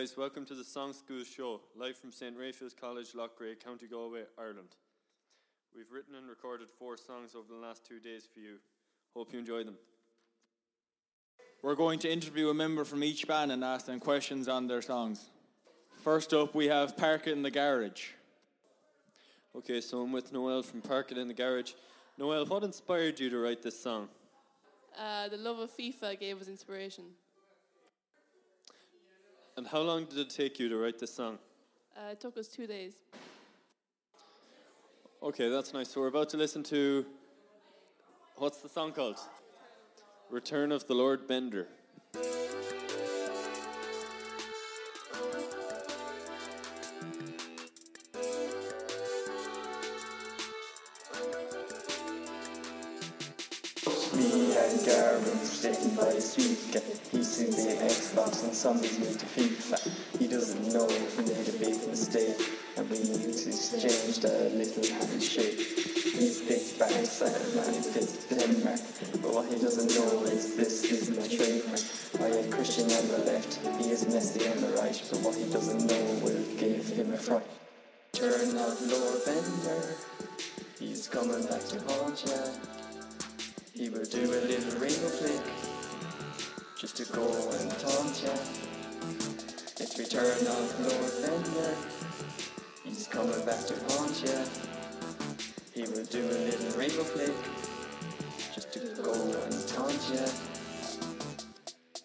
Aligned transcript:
guys, 0.00 0.16
welcome 0.16 0.46
to 0.46 0.54
the 0.54 0.64
Song 0.64 0.94
School 0.94 1.24
Show, 1.24 1.60
live 1.76 1.94
from 1.94 2.10
St. 2.10 2.34
Raphael's 2.34 2.72
College, 2.72 3.12
Loughrea, 3.12 3.62
County 3.62 3.86
Galway, 3.86 4.22
Ireland. 4.38 4.70
We've 5.76 5.92
written 5.92 6.14
and 6.14 6.26
recorded 6.26 6.68
four 6.78 6.96
songs 6.96 7.34
over 7.34 7.52
the 7.52 7.58
last 7.58 7.84
two 7.84 8.00
days 8.00 8.26
for 8.32 8.40
you. 8.40 8.56
Hope 9.14 9.30
you 9.34 9.38
enjoy 9.38 9.62
them. 9.62 9.76
We're 11.62 11.74
going 11.74 11.98
to 11.98 12.10
interview 12.10 12.48
a 12.48 12.54
member 12.54 12.86
from 12.86 13.04
each 13.04 13.28
band 13.28 13.52
and 13.52 13.62
ask 13.62 13.84
them 13.84 14.00
questions 14.00 14.48
on 14.48 14.68
their 14.68 14.80
songs. 14.80 15.28
First 16.02 16.32
up, 16.32 16.54
we 16.54 16.68
have 16.68 16.96
Park 16.96 17.26
It 17.26 17.32
in 17.32 17.42
the 17.42 17.50
Garage. 17.50 18.12
Okay, 19.54 19.82
so 19.82 20.00
I'm 20.00 20.12
with 20.12 20.32
Noel 20.32 20.62
from 20.62 20.80
Park 20.80 21.12
It 21.12 21.18
in 21.18 21.28
the 21.28 21.34
Garage. 21.34 21.72
Noel, 22.16 22.46
what 22.46 22.64
inspired 22.64 23.20
you 23.20 23.28
to 23.28 23.38
write 23.38 23.62
this 23.62 23.78
song? 23.78 24.08
Uh, 24.98 25.28
the 25.28 25.36
love 25.36 25.58
of 25.58 25.70
FIFA 25.76 26.18
gave 26.18 26.40
us 26.40 26.48
inspiration. 26.48 27.04
And 29.56 29.66
how 29.66 29.80
long 29.80 30.04
did 30.06 30.18
it 30.18 30.30
take 30.30 30.58
you 30.58 30.68
to 30.68 30.76
write 30.76 30.98
this 30.98 31.14
song? 31.14 31.38
Uh, 31.96 32.12
it 32.12 32.20
took 32.20 32.36
us 32.36 32.48
two 32.48 32.66
days. 32.66 32.94
Okay, 35.22 35.50
that's 35.50 35.74
nice. 35.74 35.88
So 35.90 36.00
we're 36.00 36.06
about 36.06 36.30
to 36.30 36.36
listen 36.36 36.62
to. 36.64 37.04
What's 38.36 38.58
the 38.58 38.68
song 38.68 38.92
called? 38.92 39.18
Return 40.30 40.72
of 40.72 40.86
the 40.86 40.94
Lord 40.94 41.28
Bendtner. 41.28 41.66
He's 55.90 57.36
to 57.36 57.50
the 57.50 57.74
Xbox 57.82 58.44
and 58.44 58.54
somebody's 58.54 58.96
new 59.00 59.10
to 59.10 59.26
FIFA. 59.26 60.18
He 60.20 60.28
doesn't 60.28 60.72
know 60.72 60.86
he 60.86 61.22
made 61.26 61.48
a 61.48 61.58
big 61.58 61.74
mistake. 61.88 62.38
And 62.76 62.88
we 62.88 62.96
exchanged 62.96 64.24
a 64.24 64.54
little 64.54 64.86
handshake. 64.86 65.58
He 65.58 66.30
picked 66.46 66.78
back 66.78 66.92
Sam 67.04 67.34
and 67.34 67.74
he 67.74 67.90
picked 67.90 68.30
Denmark. 68.30 68.80
But 69.20 69.34
what 69.34 69.52
he 69.52 69.58
doesn't 69.58 69.90
know 69.90 70.22
is 70.30 70.54
this 70.54 70.84
is 70.84 71.10
my 71.10 71.26
trademark. 71.26 71.82
I 72.22 72.36
had 72.38 72.52
Christian 72.52 72.84
on 72.84 73.08
the 73.08 73.18
left, 73.26 73.58
he 73.82 73.90
is 73.90 74.04
Messi 74.04 74.46
on 74.46 74.60
the 74.62 74.70
right. 74.80 74.94
But 75.10 75.20
what 75.20 75.34
he 75.34 75.50
doesn't 75.50 75.86
know 75.90 76.04
will 76.22 76.44
give 76.56 76.86
him 76.86 77.12
a 77.12 77.18
fright. 77.18 77.50
Turn 78.12 78.56
of 78.56 78.80
Lord 78.86 79.20
Bendtner. 79.26 79.96
He's 80.78 81.08
coming 81.08 81.44
back 81.46 81.64
to 81.74 81.80
haunt 81.82 82.24
ya. 82.26 82.46
He 83.74 83.88
will 83.88 84.04
do 84.04 84.22
a 84.22 84.40
little 84.46 84.78
rainbow 84.78 85.08
flick 85.08 85.59
just 86.80 86.96
to 86.96 87.04
go 87.12 87.26
and 87.60 87.70
taunt 87.78 88.22
ya. 88.24 88.32
It's 89.80 89.98
return 89.98 90.46
of 90.46 90.80
Lord 90.80 91.12
Bendtner. 91.20 91.74
He's 92.84 93.06
coming 93.06 93.44
back 93.44 93.66
to 93.66 93.74
haunt 93.90 94.24
ya. 94.24 94.40
He 95.74 95.82
will 95.82 96.06
do 96.06 96.24
a 96.24 96.38
little 96.48 96.78
rainbow 96.78 97.04
flick 97.04 97.36
just 98.54 98.72
to 98.72 98.78
go 99.02 99.12
and 99.12 99.68
taunt 99.68 100.00
ya. 100.08 100.24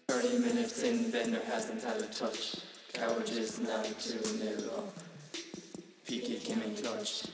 Thirty 0.09 0.40
minutes 0.40 0.84
in, 0.84 1.10
Bender 1.10 1.39
hasn't 1.48 1.82
had 1.82 2.02
a 2.02 2.08
touch. 2.08 2.58
Coward 2.92 3.30
is 3.30 3.62
now 3.62 3.82
2 3.82 4.44
nil. 4.44 4.94
Peaky 6.06 6.36
came 6.39 6.62
in 6.64 6.76
clutch. 6.76 7.28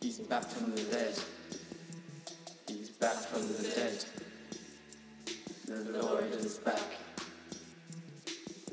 He's 0.00 0.18
back 0.20 0.44
from 0.44 0.74
the 0.74 0.82
dead. 0.84 1.14
He's 2.66 2.88
back 2.88 3.16
from 3.16 3.42
the 3.42 3.68
dead. 3.76 4.17
The 5.68 6.02
Lord 6.02 6.24
is 6.32 6.56
back. 6.64 6.80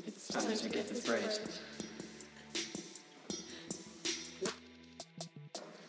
It's 0.06 0.28
time 0.28 0.56
to 0.56 0.68
get 0.70 0.88
this 0.88 1.06
right. 1.06 1.40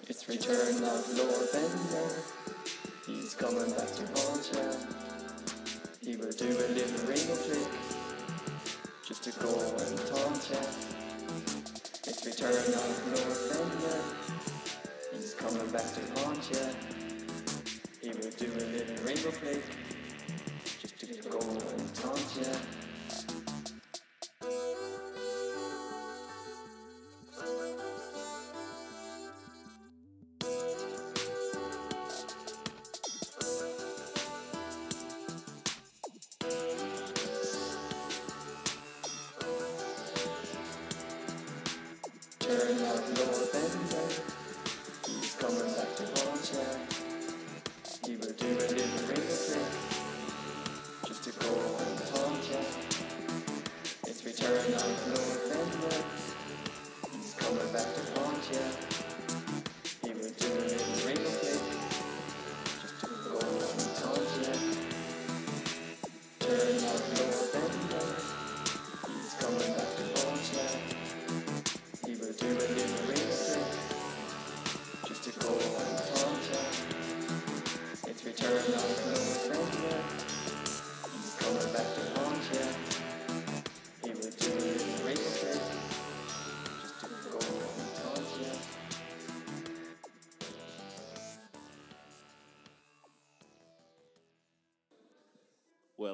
It's 0.10 0.28
return 0.28 0.84
of 0.84 1.18
Lord 1.18 1.48
Bendtner. 1.54 2.12
He's 3.06 3.36
coming 3.36 3.72
back 3.72 3.88
to 3.88 4.04
haunt 4.20 4.52
ya. 4.54 4.68
He 6.02 6.18
will 6.18 6.34
do 6.34 6.46
a 6.46 6.68
little 6.76 7.08
rainbow 7.08 7.40
flick 7.40 7.72
just 9.08 9.24
to 9.24 9.32
go 9.40 9.48
and 9.80 9.98
taunt 10.08 10.50
ya. 10.52 10.60
It's 12.04 12.26
return 12.26 12.52
of 12.52 12.87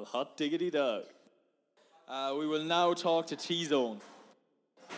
Well, 0.04 0.26
hot 0.26 0.36
diggity 0.36 0.70
dog. 0.70 1.04
Uh, 2.10 2.36
we 2.38 2.46
will 2.46 2.66
now 2.66 2.94
talk 2.94 3.26
to 3.28 3.38
T 3.38 3.64
Zone. 3.64 4.02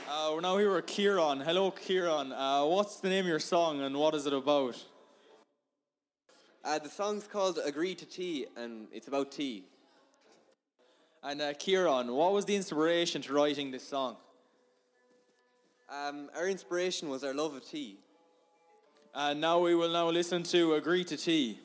Uh, 0.09 0.31
we're 0.33 0.41
now 0.41 0.57
here 0.57 0.73
with 0.73 0.87
Kieran. 0.87 1.41
Hello, 1.41 1.69
Kieran. 1.69 2.31
Uh, 2.31 2.65
what's 2.65 2.95
the 3.01 3.09
name 3.09 3.25
of 3.25 3.29
your 3.29 3.39
song 3.39 3.81
and 3.81 3.95
what 3.95 4.15
is 4.15 4.25
it 4.25 4.33
about? 4.33 4.83
Uh, 6.63 6.79
the 6.79 6.89
song's 6.89 7.27
called 7.27 7.59
Agree 7.63 7.93
to 7.93 8.03
Tea, 8.03 8.47
and 8.57 8.87
it's 8.91 9.07
about 9.07 9.31
tea. 9.31 9.65
And 11.21 11.39
uh, 11.39 11.53
Kieran, 11.53 12.11
what 12.11 12.33
was 12.33 12.45
the 12.45 12.55
inspiration 12.55 13.21
to 13.21 13.33
writing 13.33 13.69
this 13.69 13.87
song? 13.87 14.17
Um, 15.87 16.31
our 16.35 16.47
inspiration 16.47 17.09
was 17.09 17.23
our 17.23 17.35
love 17.35 17.53
of 17.53 17.63
tea. 17.69 17.99
And 19.13 19.39
now 19.39 19.59
we 19.59 19.75
will 19.75 19.91
now 19.91 20.09
listen 20.09 20.41
to 20.43 20.73
Agree 20.73 21.03
to 21.03 21.15
Tea. 21.15 21.59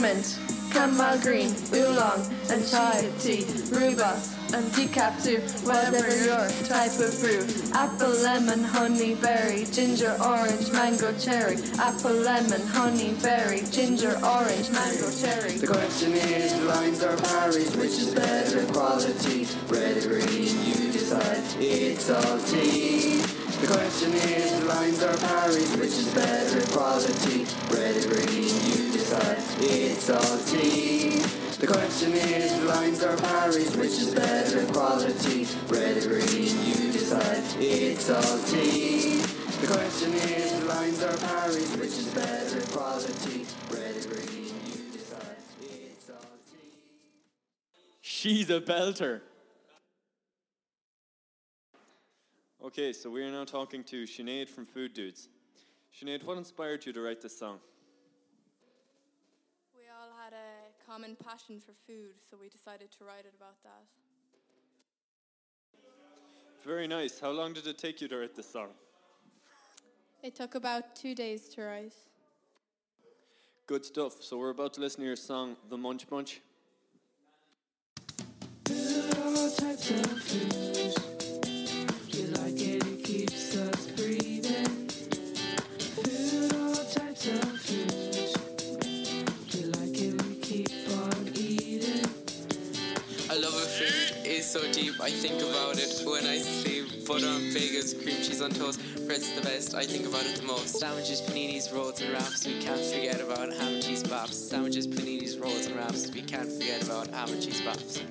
Peppermint, 0.00 0.38
chamomile 0.72 1.20
green, 1.20 1.54
oolong, 1.74 2.24
and 2.48 2.66
chai 2.66 3.06
tea, 3.18 3.44
rhubarb, 3.68 4.16
and 4.54 4.64
decaf 4.72 5.22
too, 5.22 5.40
whatever 5.68 6.08
your 6.24 6.48
type 6.64 6.96
of 6.98 7.12
brew. 7.20 7.44
Apple, 7.74 8.08
lemon, 8.08 8.64
honey, 8.64 9.14
berry, 9.16 9.66
ginger, 9.66 10.16
orange, 10.24 10.72
mango, 10.72 11.12
cherry. 11.18 11.58
Apple, 11.78 12.14
lemon, 12.14 12.66
honey, 12.68 13.12
berry, 13.20 13.60
ginger, 13.70 14.18
orange, 14.24 14.70
mango, 14.70 15.10
cherry. 15.20 15.52
The 15.60 15.66
question 15.66 16.12
is, 16.12 16.56
Lyons 16.64 17.02
or 17.02 17.16
Barry's, 17.18 17.76
which 17.76 18.00
is 18.00 18.14
better 18.14 18.64
quality? 18.72 19.46
Red 19.68 19.98
or 19.98 20.08
green, 20.08 20.64
you 20.64 20.92
decide. 20.92 21.44
It's 21.60 22.08
all 22.08 22.38
tea. 22.48 23.20
The 23.60 23.66
question 23.66 24.14
is, 24.14 24.64
Lyons 24.64 25.02
or 25.02 25.16
Barry's, 25.18 25.76
which 25.76 25.92
is 25.92 26.08
better 26.14 26.64
quality? 26.72 27.44
Red 27.68 27.96
or 28.02 28.08
green, 28.08 28.48
you 28.64 28.89
It's 29.12 30.08
all 30.08 30.38
tea. 30.46 31.18
The 31.58 31.66
question 31.66 32.12
is, 32.12 32.62
Lyons 32.62 33.02
or 33.02 33.16
Barry's, 33.16 33.76
which 33.76 33.90
is 33.90 34.14
better 34.14 34.64
quality? 34.72 35.48
Red 35.66 35.96
or 35.96 36.08
green, 36.08 36.64
you 36.64 36.92
decide. 36.92 37.42
It's 37.58 38.08
all 38.08 38.38
tea. 38.44 39.16
The 39.60 39.66
question 39.66 40.12
is, 40.12 40.64
Lyons 40.64 41.02
or 41.02 41.16
Barry's, 41.18 41.76
which 41.76 41.88
is 41.88 42.14
better 42.14 42.60
quality? 42.72 43.46
Red 43.72 43.96
or 43.96 44.08
green, 44.14 44.54
you 44.66 44.92
decide. 44.92 45.36
It's 45.60 46.08
all 46.08 46.38
tea. 46.48 46.78
She's 48.00 48.48
a 48.48 48.60
belter. 48.60 49.22
Okay, 52.64 52.92
so 52.92 53.10
we 53.10 53.24
are 53.24 53.30
now 53.32 53.44
talking 53.44 53.82
to 53.84 54.04
Sinead 54.04 54.48
from 54.48 54.66
Food 54.66 54.94
Dudes. 54.94 55.28
Sinead, 56.00 56.22
what 56.22 56.38
inspired 56.38 56.86
you 56.86 56.92
to 56.92 57.00
write 57.00 57.20
this 57.20 57.36
song? 57.36 57.58
Common 60.90 61.14
passion 61.14 61.60
for 61.60 61.72
food, 61.86 62.14
so 62.28 62.36
we 62.40 62.48
decided 62.48 62.90
to 62.90 63.04
write 63.04 63.24
it 63.24 63.32
about 63.36 63.62
that. 63.62 63.84
Very 66.64 66.88
nice. 66.88 67.20
How 67.20 67.30
long 67.30 67.52
did 67.52 67.64
it 67.68 67.78
take 67.78 68.00
you 68.00 68.08
to 68.08 68.18
write 68.18 68.34
this 68.34 68.50
song? 68.50 68.70
It 70.24 70.34
took 70.34 70.56
about 70.56 70.96
two 70.96 71.14
days 71.14 71.48
to 71.50 71.62
write. 71.62 71.94
Good 73.68 73.84
stuff. 73.84 74.20
So 74.20 74.36
we're 74.36 74.50
about 74.50 74.74
to 74.74 74.80
listen 74.80 75.00
to 75.02 75.06
your 75.06 75.14
song, 75.14 75.56
The 75.68 75.78
Munch 75.78 76.08
Bunch. 76.08 76.40
I 82.36 83.89
so 94.50 94.60
deep, 94.72 95.00
I 95.00 95.10
think 95.10 95.40
about 95.40 95.78
it 95.78 96.02
when 96.04 96.26
I 96.26 96.38
sleep. 96.38 97.06
Butter 97.06 97.38
bagels, 97.54 97.94
cream 98.02 98.16
cheese 98.16 98.42
on 98.42 98.50
toast, 98.50 98.80
bread's 99.06 99.32
the 99.36 99.42
best, 99.42 99.76
I 99.76 99.84
think 99.84 100.08
about 100.08 100.26
it 100.26 100.38
the 100.38 100.42
most. 100.42 100.80
Sandwiches, 100.80 101.20
paninis, 101.20 101.72
rolls 101.72 102.00
and 102.00 102.12
wraps, 102.12 102.44
we 102.44 102.58
can't 102.58 102.80
forget 102.80 103.20
about 103.20 103.52
ham 103.52 103.74
and 103.74 103.82
cheese 103.82 104.02
pops. 104.02 104.36
Sandwiches, 104.36 104.88
paninis, 104.88 105.40
rolls 105.40 105.66
and 105.66 105.76
wraps, 105.76 106.10
we 106.12 106.22
can't 106.22 106.50
forget 106.50 106.82
about 106.82 107.06
ham 107.14 107.28
and 107.28 107.40
cheese 107.40 107.60
pops. 107.60 108.02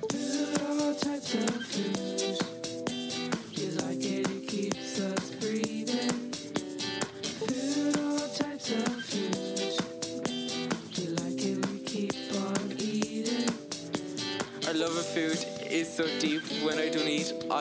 Our 2.40 2.49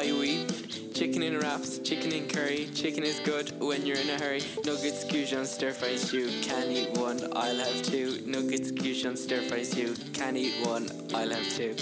don't 0.05 0.23
eat, 0.23 0.93
Chicken 0.93 1.23
in 1.23 1.39
wraps, 1.39 1.79
chicken 1.79 2.11
in 2.11 2.27
curry. 2.27 2.67
Chicken 2.73 3.03
is 3.03 3.19
good 3.21 3.57
when 3.59 3.85
you're 3.85 3.97
in 3.97 4.09
a 4.09 4.17
hurry. 4.17 4.41
Nuggets, 4.65 5.05
goujon, 5.05 5.45
stir 5.45 5.71
fry 5.71 5.95
stew. 5.95 6.29
Can 6.41 6.71
eat 6.71 6.89
one, 6.97 7.19
I'll 7.35 7.57
have 7.57 7.81
two. 7.83 8.21
Nuggets, 8.25 8.71
goujon, 8.71 9.17
stir 9.17 9.41
fry 9.43 9.63
stew. 9.63 9.95
Can 10.13 10.35
eat 10.35 10.65
one, 10.65 10.89
I'll 11.13 11.29
have 11.29 11.49
two. 11.55 11.75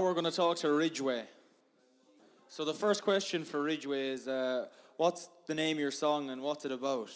Now 0.00 0.06
we're 0.06 0.14
going 0.14 0.24
to 0.24 0.30
talk 0.30 0.56
to 0.56 0.72
Ridgeway. 0.72 1.24
So 2.48 2.64
the 2.64 2.72
first 2.72 3.02
question 3.02 3.44
for 3.44 3.62
Ridgeway 3.62 4.08
is, 4.08 4.26
uh, 4.26 4.64
what's 4.96 5.28
the 5.46 5.54
name 5.54 5.76
of 5.76 5.80
your 5.80 5.90
song 5.90 6.30
and 6.30 6.40
what's 6.40 6.64
it 6.64 6.72
about? 6.72 7.10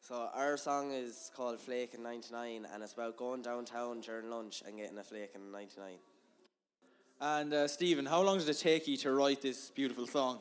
So 0.00 0.28
our 0.34 0.56
song 0.56 0.90
is 0.90 1.30
called 1.36 1.60
Flake 1.60 1.94
in 1.94 2.02
99 2.02 2.66
and 2.74 2.82
it's 2.82 2.94
about 2.94 3.16
going 3.16 3.42
downtown 3.42 4.00
during 4.00 4.28
lunch 4.28 4.64
and 4.66 4.76
getting 4.76 4.98
a 4.98 5.04
flake 5.04 5.30
in 5.36 5.52
99. 5.52 5.84
And 7.20 7.54
uh, 7.54 7.68
Stephen, 7.68 8.06
how 8.06 8.22
long 8.22 8.38
did 8.38 8.48
it 8.48 8.58
take 8.58 8.88
you 8.88 8.96
to 8.96 9.12
write 9.12 9.40
this 9.40 9.70
beautiful 9.70 10.08
song? 10.08 10.40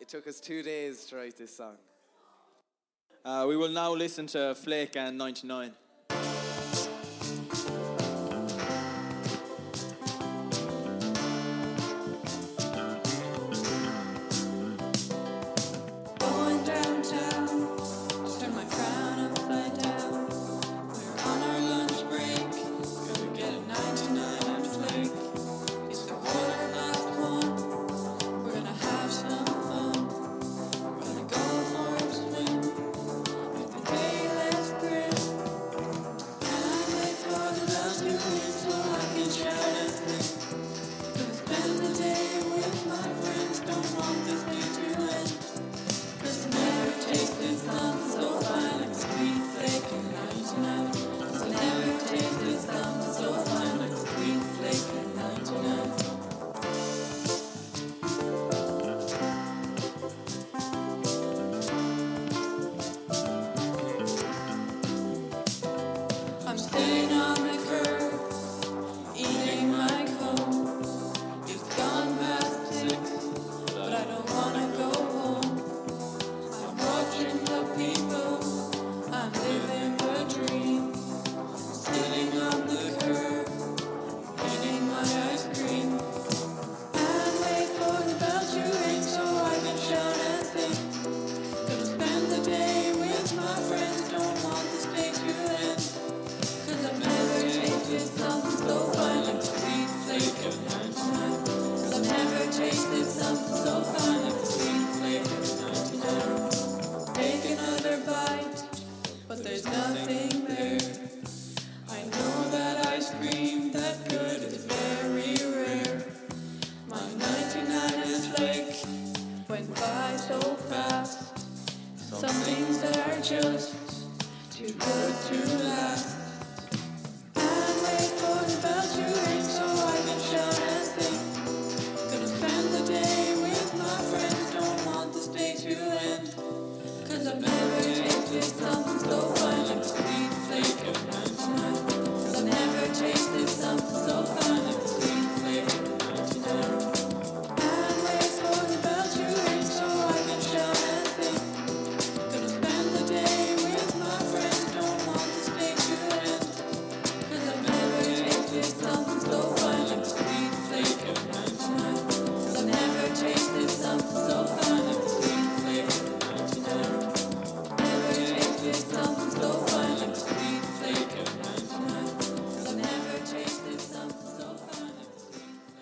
It 0.00 0.08
took 0.08 0.26
us 0.26 0.38
two 0.38 0.62
days 0.62 1.06
to 1.06 1.16
write 1.16 1.38
this 1.38 1.56
song. 1.56 1.76
Uh, 3.24 3.46
we 3.48 3.56
will 3.56 3.70
now 3.70 3.94
listen 3.94 4.26
to 4.26 4.54
Flake 4.54 4.96
and 4.96 5.16
99. 5.16 5.72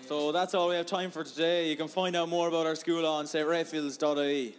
So 0.07 0.31
that's 0.31 0.53
all 0.53 0.69
we 0.69 0.75
have 0.75 0.85
time 0.85 1.09
for 1.09 1.23
today. 1.23 1.67
You 1.67 1.75
can 1.75 1.87
find 1.87 2.15
out 2.15 2.29
more 2.29 2.47
about 2.47 2.67
our 2.67 2.75
school 2.75 3.07
on 3.07 3.25
straphaels.ie. 3.25 4.55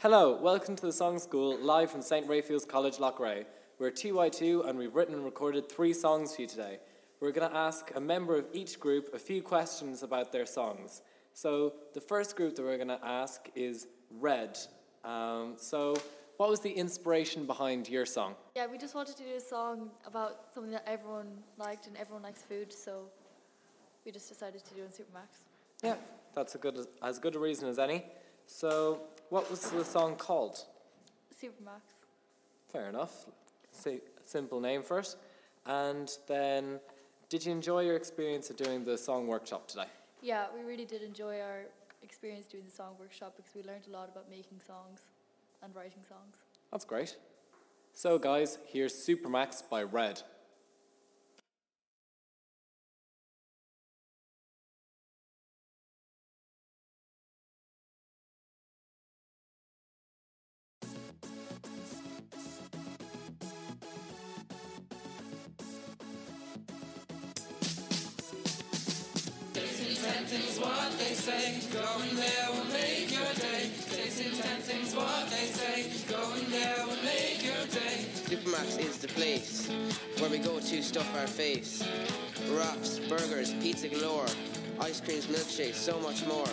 Hello, 0.00 0.38
welcome 0.42 0.76
to 0.76 0.84
the 0.84 0.92
Song 0.92 1.18
School 1.18 1.56
live 1.56 1.90
from 1.90 2.02
St. 2.02 2.28
Raphael's 2.28 2.66
College, 2.66 2.98
Loughrea. 2.98 3.46
We're 3.78 3.90
TY2 3.90 4.68
and 4.68 4.78
we've 4.78 4.94
written 4.94 5.14
and 5.14 5.24
recorded 5.24 5.70
three 5.70 5.94
songs 5.94 6.36
for 6.36 6.42
you 6.42 6.48
today. 6.48 6.78
We're 7.20 7.32
going 7.32 7.50
to 7.50 7.56
ask 7.56 7.92
a 7.94 8.00
member 8.00 8.36
of 8.36 8.44
each 8.52 8.78
group 8.78 9.14
a 9.14 9.18
few 9.18 9.40
questions 9.40 10.02
about 10.02 10.30
their 10.30 10.44
songs. 10.44 11.00
So, 11.36 11.74
the 11.92 12.00
first 12.00 12.34
group 12.34 12.56
that 12.56 12.62
we're 12.62 12.78
going 12.78 12.88
to 12.88 12.98
ask 13.04 13.50
is 13.54 13.88
Red. 14.10 14.56
Um, 15.04 15.52
so, 15.58 15.94
what 16.38 16.48
was 16.48 16.60
the 16.60 16.70
inspiration 16.70 17.44
behind 17.44 17.90
your 17.90 18.06
song? 18.06 18.36
Yeah, 18.54 18.66
we 18.66 18.78
just 18.78 18.94
wanted 18.94 19.18
to 19.18 19.22
do 19.22 19.34
a 19.36 19.40
song 19.40 19.90
about 20.06 20.54
something 20.54 20.72
that 20.72 20.84
everyone 20.86 21.28
liked 21.58 21.88
and 21.88 21.96
everyone 21.98 22.22
likes 22.22 22.40
food, 22.40 22.72
so 22.72 23.10
we 24.06 24.12
just 24.12 24.30
decided 24.30 24.64
to 24.64 24.74
do 24.74 24.80
it 24.80 24.86
in 24.86 24.90
Supermax. 24.90 25.44
Yeah, 25.84 25.96
that's 26.34 26.54
a 26.54 26.58
good, 26.58 26.86
as 27.02 27.18
good 27.18 27.36
a 27.36 27.38
reason 27.38 27.68
as 27.68 27.78
any. 27.78 28.02
So, 28.46 29.02
what 29.28 29.50
was 29.50 29.70
the 29.70 29.84
song 29.84 30.16
called? 30.16 30.64
Supermax. 31.38 31.82
Fair 32.72 32.88
enough. 32.88 33.26
Say, 33.72 34.00
simple 34.24 34.58
name 34.58 34.82
first. 34.82 35.18
And 35.66 36.10
then, 36.28 36.80
did 37.28 37.44
you 37.44 37.52
enjoy 37.52 37.82
your 37.82 37.96
experience 37.96 38.48
of 38.48 38.56
doing 38.56 38.84
the 38.84 38.96
song 38.96 39.26
workshop 39.26 39.68
today? 39.68 39.88
Yeah, 40.26 40.46
we 40.52 40.64
really 40.64 40.86
did 40.86 41.02
enjoy 41.02 41.38
our 41.38 41.66
experience 42.02 42.48
doing 42.48 42.64
the 42.64 42.70
song 42.72 42.96
workshop 42.98 43.34
because 43.36 43.54
we 43.54 43.62
learned 43.62 43.84
a 43.86 43.92
lot 43.92 44.08
about 44.08 44.28
making 44.28 44.58
songs 44.66 45.02
and 45.62 45.72
writing 45.72 46.02
songs. 46.08 46.34
That's 46.72 46.84
great. 46.84 47.16
So, 47.92 48.18
guys, 48.18 48.58
here's 48.66 48.92
Supermax 48.92 49.62
by 49.70 49.84
Red. 49.84 50.22
Say. 71.26 71.58
Going 71.72 72.14
there 72.14 72.48
will 72.52 72.70
make 72.70 73.10
your 73.10 73.32
day. 73.34 73.70
Tasting 73.90 74.32
tempting's 74.40 74.94
what 74.94 75.28
they 75.28 75.46
say. 75.58 75.76
Going 76.08 76.48
there 76.50 76.76
will 76.86 77.02
make 77.02 77.42
your 77.42 77.66
day. 77.66 78.06
Supermax 78.30 78.78
is 78.78 78.98
the 78.98 79.08
place 79.08 79.68
where 80.18 80.30
we 80.30 80.38
go 80.38 80.60
to 80.60 80.82
stuff 80.82 81.08
our 81.18 81.26
face. 81.26 81.82
Wraps, 82.50 83.00
burgers, 83.08 83.52
pizza 83.54 83.88
galore, 83.88 84.30
ice 84.80 85.00
creams, 85.00 85.26
milkshakes, 85.26 85.74
so 85.74 85.98
much 85.98 86.24
more. 86.26 86.48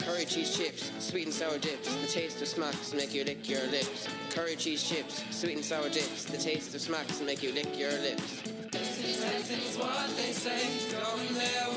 Curry 0.00 0.24
cheese 0.24 0.56
chips, 0.56 0.90
sweet 0.98 1.26
and 1.26 1.34
sour 1.34 1.58
dips, 1.58 1.94
the 1.94 2.08
taste 2.08 2.42
of 2.42 2.48
smacks 2.48 2.92
make 2.92 3.14
you 3.14 3.22
lick 3.24 3.48
your 3.48 3.64
lips. 3.68 4.08
Curry 4.30 4.56
cheese 4.56 4.82
chips, 4.82 5.24
sweet 5.30 5.56
and 5.56 5.64
sour 5.64 5.88
dips, 5.88 6.24
the 6.24 6.36
taste 6.36 6.74
of 6.74 6.80
smacks 6.80 7.20
make 7.20 7.42
you 7.42 7.52
lick 7.52 7.78
your 7.78 7.92
lips. 7.92 8.42
Tasting 8.72 9.22
tempting's 9.22 9.76
what 9.78 10.08
they 10.16 10.32
say. 10.32 10.62
Going 10.90 11.32
there 11.34 11.68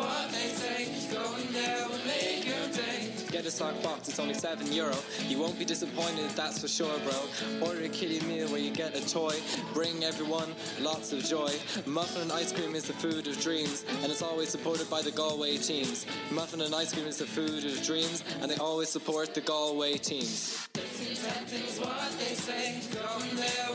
what 0.00 0.30
they 0.30 0.48
say. 0.48 0.88
Going 1.12 1.52
there 1.52 1.86
will 1.88 2.04
make 2.06 2.46
your 2.46 2.66
day. 2.72 3.12
Get 3.30 3.46
a 3.46 3.50
sock 3.50 3.80
box, 3.82 4.08
it's 4.08 4.18
only 4.18 4.34
7 4.34 4.72
euro. 4.72 4.96
You 5.28 5.38
won't 5.38 5.58
be 5.58 5.64
disappointed, 5.64 6.30
that's 6.30 6.60
for 6.60 6.68
sure, 6.68 6.98
bro. 7.00 7.66
Order 7.66 7.84
a 7.84 7.88
kiddie 7.88 8.20
meal 8.26 8.48
where 8.48 8.60
you 8.60 8.72
get 8.72 8.96
a 8.96 9.08
toy. 9.08 9.36
Bring 9.72 10.02
everyone 10.04 10.54
lots 10.80 11.12
of 11.12 11.22
joy. 11.24 11.52
Muffin 11.86 12.22
and 12.22 12.32
ice 12.32 12.52
cream 12.52 12.74
is 12.74 12.84
the 12.84 12.92
food 12.92 13.26
of 13.28 13.40
dreams, 13.40 13.84
and 14.02 14.10
it's 14.10 14.22
always 14.22 14.48
supported 14.48 14.90
by 14.90 15.02
the 15.02 15.12
Galway 15.12 15.58
teams. 15.58 16.06
Muffin 16.30 16.60
and 16.60 16.74
ice 16.74 16.92
cream 16.92 17.06
is 17.06 17.18
the 17.18 17.26
food 17.26 17.64
of 17.64 17.82
dreams, 17.82 18.24
and 18.40 18.50
they 18.50 18.56
always 18.56 18.88
support 18.88 19.34
the 19.34 19.40
Galway 19.40 19.96
teams. 19.98 20.68
What 21.80 22.10
they 22.18 22.34
say. 22.34 22.80
Going 22.92 23.36
there 23.36 23.70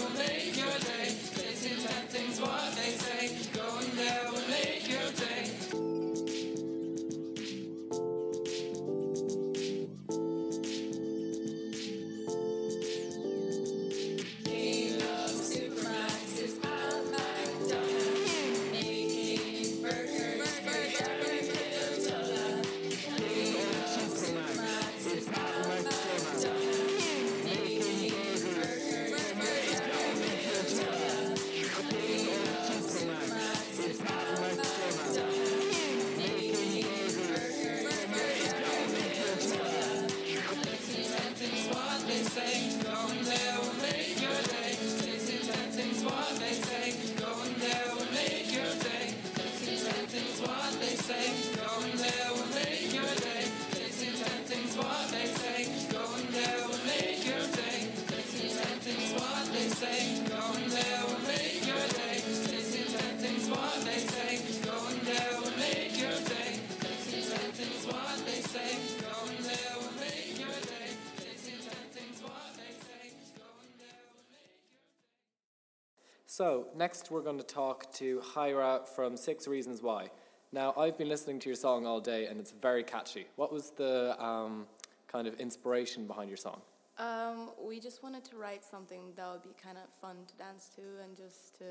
So, 76.27 76.67
next 76.75 77.11
we're 77.11 77.21
going 77.21 77.37
to 77.37 77.43
talk 77.43 77.93
to 77.93 78.19
Hira 78.33 78.81
from 78.95 79.15
Six 79.15 79.47
Reasons 79.47 79.83
Why. 79.83 80.09
Now, 80.51 80.73
I've 80.75 80.97
been 80.97 81.07
listening 81.07 81.39
to 81.41 81.49
your 81.49 81.55
song 81.55 81.85
all 81.85 81.99
day 81.99 82.25
and 82.25 82.39
it's 82.39 82.51
very 82.51 82.83
catchy. 82.83 83.27
What 83.35 83.53
was 83.53 83.69
the 83.69 84.21
um, 84.21 84.65
kind 85.07 85.27
of 85.27 85.35
inspiration 85.39 86.07
behind 86.07 86.29
your 86.29 86.37
song? 86.37 86.61
Um, 86.97 87.51
we 87.63 87.79
just 87.79 88.01
wanted 88.01 88.25
to 88.25 88.37
write 88.37 88.65
something 88.65 89.13
that 89.15 89.31
would 89.31 89.43
be 89.43 89.53
kind 89.61 89.77
of 89.77 89.83
fun 90.01 90.15
to 90.27 90.35
dance 90.35 90.71
to 90.75 90.81
and 91.03 91.15
just 91.15 91.59
to 91.59 91.65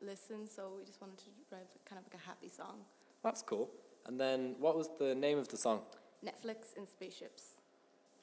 listen, 0.00 0.48
so 0.48 0.72
we 0.78 0.84
just 0.84 1.02
wanted 1.02 1.18
to 1.18 1.26
write 1.52 1.66
kind 1.84 1.98
of 1.98 2.10
like 2.10 2.22
a 2.22 2.26
happy 2.26 2.48
song. 2.48 2.78
That's 3.22 3.42
cool. 3.42 3.68
And 4.06 4.18
then, 4.18 4.54
what 4.58 4.78
was 4.78 4.88
the 4.98 5.14
name 5.14 5.36
of 5.36 5.48
the 5.48 5.58
song? 5.58 5.82
Netflix 6.24 6.74
and 6.76 6.88
Spaceships. 6.88 7.56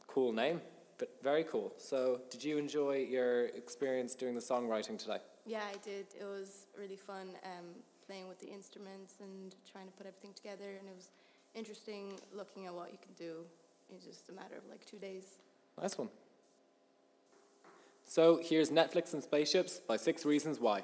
Cool 0.07 0.33
name, 0.33 0.59
but 0.97 1.11
very 1.21 1.43
cool. 1.43 1.71
So, 1.77 2.21
did 2.31 2.43
you 2.43 2.57
enjoy 2.57 3.05
your 3.09 3.47
experience 3.47 4.15
doing 4.15 4.33
the 4.33 4.41
songwriting 4.41 4.97
today? 4.97 5.19
Yeah, 5.47 5.63
I 5.63 5.77
did. 5.83 6.07
It 6.19 6.25
was 6.25 6.67
really 6.77 6.97
fun 6.97 7.29
um, 7.45 7.65
playing 8.05 8.27
with 8.27 8.37
the 8.39 8.47
instruments 8.47 9.13
and 9.21 9.55
trying 9.71 9.85
to 9.85 9.93
put 9.93 10.05
everything 10.05 10.33
together. 10.33 10.75
And 10.77 10.89
it 10.89 10.95
was 10.95 11.11
interesting 11.55 12.19
looking 12.35 12.65
at 12.65 12.73
what 12.73 12.91
you 12.91 12.97
can 13.01 13.13
do 13.13 13.45
in 13.89 13.97
just 14.01 14.27
a 14.27 14.33
matter 14.33 14.55
of 14.57 14.69
like 14.69 14.85
two 14.85 14.97
days. 14.97 15.39
Nice 15.81 15.97
one. 15.97 16.09
So 18.05 18.41
here's 18.43 18.71
Netflix 18.71 19.13
and 19.13 19.23
Spaceships 19.23 19.79
by 19.79 19.95
Six 19.95 20.25
Reasons 20.25 20.59
Why. 20.59 20.83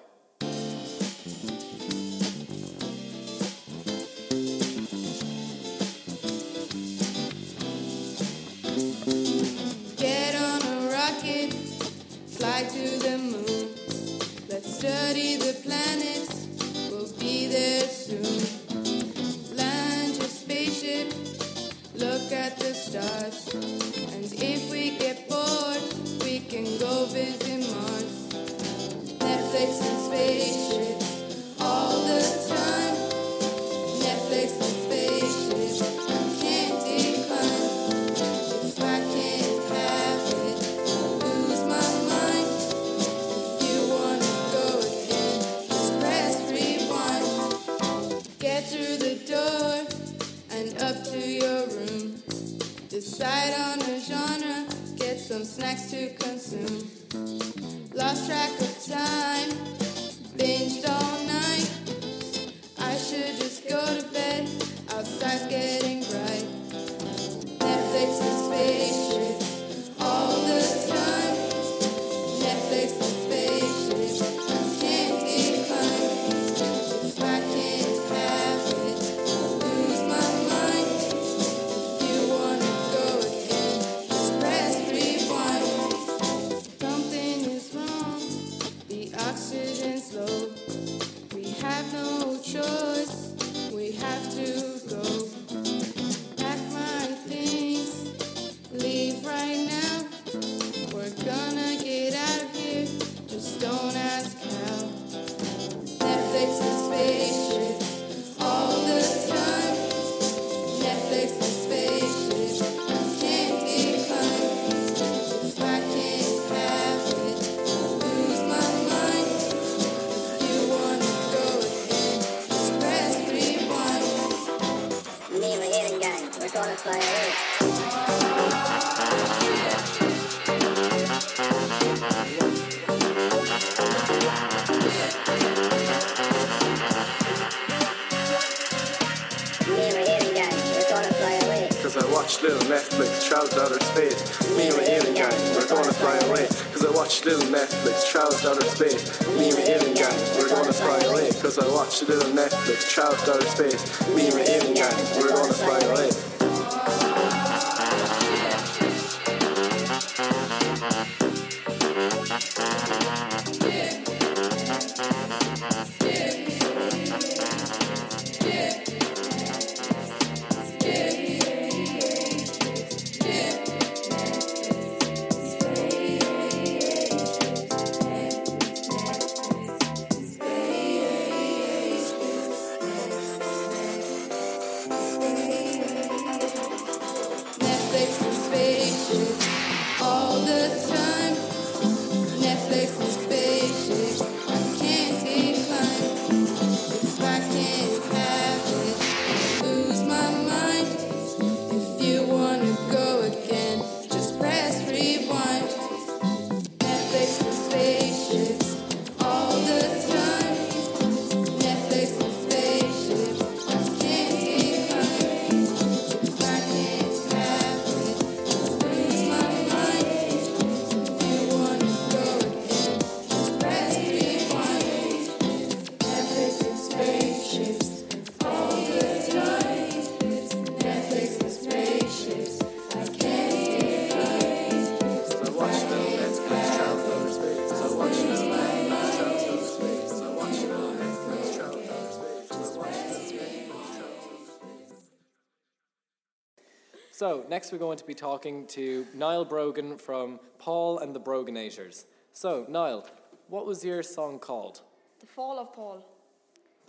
So, 247.23 247.45
next 247.49 247.71
we're 247.71 247.77
going 247.77 247.97
to 247.99 248.03
be 248.03 248.13
talking 248.13 248.67
to 248.67 249.07
Niall 249.13 249.45
Brogan 249.45 249.97
from 249.97 250.41
Paul 250.59 250.99
and 250.99 251.15
the 251.15 251.21
Broganators. 251.21 252.03
So, 252.33 252.65
Niall, 252.67 253.07
what 253.47 253.65
was 253.65 253.85
your 253.85 254.03
song 254.03 254.39
called? 254.39 254.81
The 255.21 255.25
Fall 255.25 255.57
of 255.57 255.71
Paul. 255.71 256.05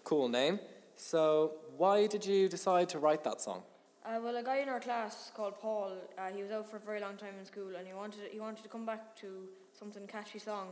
Cool 0.03 0.29
name. 0.29 0.59
So, 0.97 1.53
why 1.77 2.09
did 2.09 2.27
you 2.27 2.49
decide 2.49 2.89
to 2.89 2.99
write 2.99 3.23
that 3.23 3.41
song? 3.41 3.63
Uh, 4.05 4.19
well, 4.21 4.37
a 4.37 4.43
guy 4.43 4.57
in 4.57 4.69
our 4.69 4.81
class 4.81 5.31
called 5.37 5.55
Paul, 5.61 5.93
uh, 6.19 6.33
he 6.35 6.43
was 6.43 6.51
out 6.51 6.69
for 6.69 6.79
a 6.79 6.81
very 6.81 7.01
long 7.01 7.17
time 7.17 7.35
in 7.39 7.45
school 7.45 7.77
and 7.79 7.87
he 7.87 7.95
wanted, 7.95 8.23
he 8.33 8.41
wanted 8.41 8.65
to 8.65 8.69
come 8.69 8.85
back 8.85 9.15
to 9.21 9.47
something 9.73 10.05
catchy 10.09 10.41
song 10.41 10.67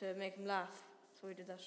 to 0.00 0.12
make 0.18 0.34
him 0.34 0.46
laugh. 0.46 0.82
So 1.18 1.28
we 1.28 1.32
did 1.32 1.46
that. 1.46 1.62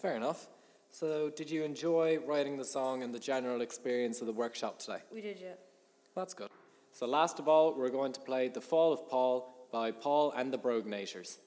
Fair 0.00 0.14
enough. 0.14 0.46
So, 0.92 1.30
did 1.30 1.50
you 1.50 1.64
enjoy 1.64 2.20
writing 2.24 2.56
the 2.56 2.64
song 2.64 3.02
and 3.02 3.12
the 3.12 3.18
general 3.18 3.62
experience 3.62 4.20
of 4.20 4.28
the 4.28 4.32
workshop 4.32 4.78
today? 4.78 4.98
We 5.12 5.22
did, 5.22 5.40
yeah. 5.40 5.54
That's 6.14 6.34
good. 6.34 6.50
So, 6.94 7.06
last 7.06 7.40
of 7.40 7.48
all, 7.48 7.74
we're 7.76 7.90
going 7.90 8.12
to 8.12 8.20
play 8.20 8.46
The 8.46 8.60
Fall 8.60 8.92
of 8.92 9.08
Paul 9.08 9.66
by 9.72 9.90
Paul 9.90 10.30
and 10.30 10.52
the 10.52 10.58
Broganators. 10.58 11.38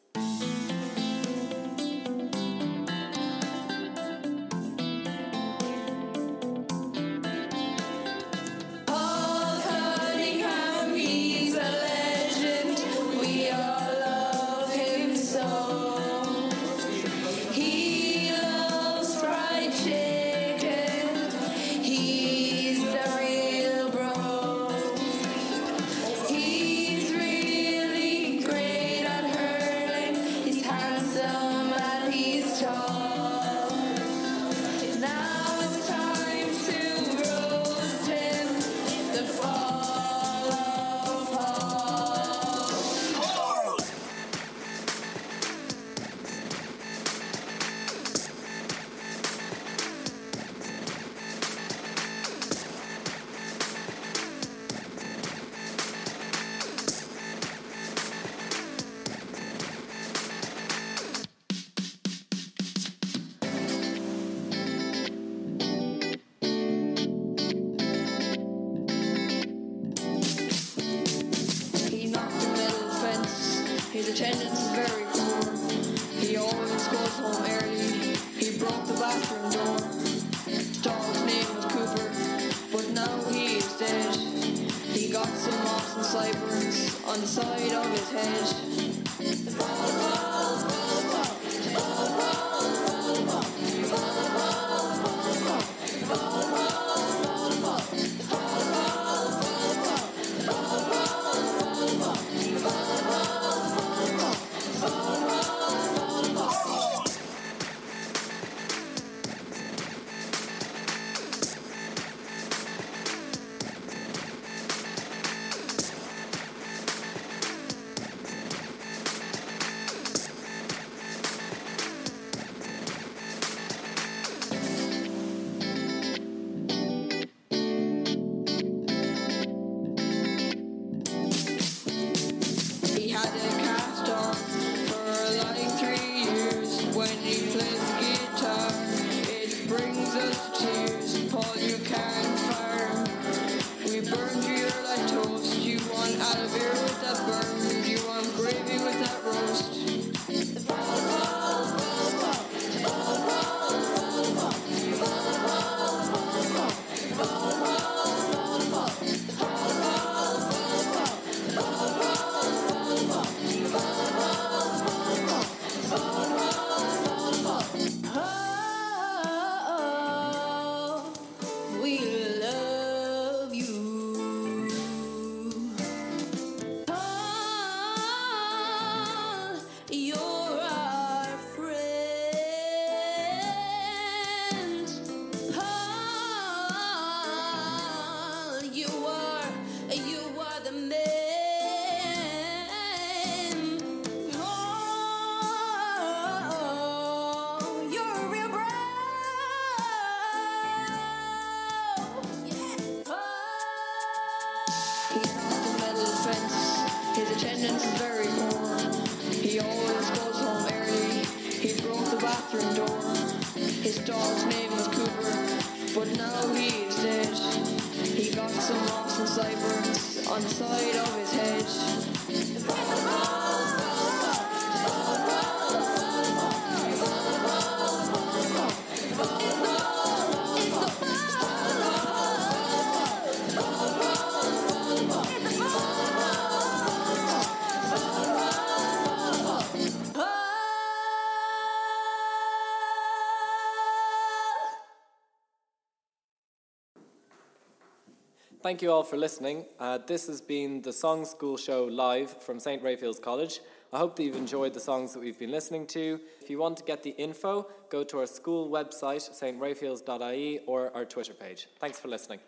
Thank 248.68 248.82
you 248.82 248.92
all 248.92 249.04
for 249.04 249.16
listening. 249.16 249.64
Uh, 249.80 249.98
this 250.06 250.28
has 250.28 250.42
been 250.42 250.82
the 250.82 250.92
Song 250.92 251.24
School 251.24 251.56
Show 251.56 251.86
live 251.86 252.30
from 252.44 252.60
St. 252.60 252.84
Raphael's 252.84 253.18
College. 253.18 253.62
I 253.94 253.98
hope 253.98 254.18
that 254.18 254.24
you've 254.24 254.36
enjoyed 254.36 254.74
the 254.74 254.80
songs 254.82 255.14
that 255.14 255.22
we've 255.22 255.40
been 255.40 255.52
listening 255.52 255.88
to. 255.88 256.20
If 256.42 256.50
you 256.50 256.60
want 256.60 256.76
to 256.76 256.84
get 256.84 257.02
the 257.02 257.12
info, 257.12 257.70
go 257.90 258.04
to 258.04 258.20
our 258.20 258.28
school 258.28 258.70
website, 258.70 259.24
straphaels.ie, 259.32 260.60
or 260.66 260.92
our 260.94 261.06
Twitter 261.06 261.34
page. 261.34 261.70
Thanks 261.80 261.98
for 261.98 262.10
listening. 262.10 262.42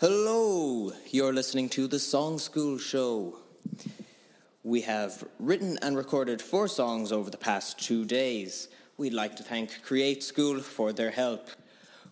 Hello, 0.00 0.92
you're 1.12 1.32
listening 1.32 1.68
to 1.68 1.86
the 1.86 2.00
Song 2.00 2.40
School 2.40 2.76
Show. 2.76 3.36
We 4.70 4.82
have 4.82 5.24
written 5.40 5.80
and 5.82 5.96
recorded 5.96 6.40
four 6.40 6.68
songs 6.68 7.10
over 7.10 7.28
the 7.28 7.36
past 7.36 7.80
two 7.80 8.04
days. 8.04 8.68
We'd 8.98 9.12
like 9.12 9.34
to 9.38 9.42
thank 9.42 9.82
Create 9.82 10.22
School 10.22 10.60
for 10.60 10.92
their 10.92 11.10
help. 11.10 11.48